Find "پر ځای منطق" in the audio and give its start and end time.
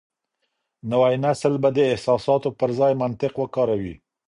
2.59-3.33